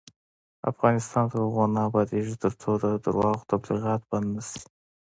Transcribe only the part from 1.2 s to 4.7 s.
تر هغو نه ابادیږي، ترڅو د درواغو تبلیغات بند نشي.